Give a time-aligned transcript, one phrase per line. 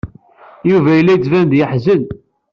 [0.69, 2.03] Yuba yella yettban-d yeḥzen.